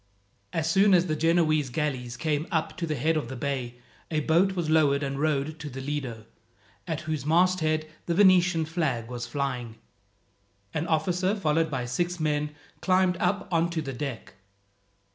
As 0.51 0.67
soon 0.67 0.95
as 0.95 1.05
the 1.05 1.15
Genoese 1.15 1.69
galleys 1.69 2.17
came 2.17 2.47
up 2.51 2.75
to 2.77 2.87
the 2.87 2.95
head 2.95 3.15
of 3.15 3.27
the 3.29 3.35
bay, 3.35 3.75
a 4.09 4.21
boat 4.21 4.53
was 4.55 4.67
lowered 4.67 5.03
and 5.03 5.19
rowed 5.19 5.59
to 5.59 5.69
the 5.69 5.79
Lido, 5.79 6.25
at 6.87 7.01
whose 7.01 7.23
masthead 7.23 7.87
the 8.07 8.15
Venetian 8.15 8.65
flag 8.65 9.09
was 9.09 9.27
flying. 9.27 9.75
An 10.73 10.87
officer, 10.87 11.35
followed 11.35 11.69
by 11.69 11.85
six 11.85 12.19
men, 12.19 12.49
climbed 12.81 13.15
up 13.17 13.47
on 13.51 13.69
to 13.69 13.81
the 13.83 13.93
deck. 13.93 14.33